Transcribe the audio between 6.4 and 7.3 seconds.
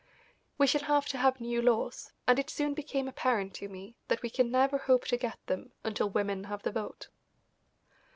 have the vote.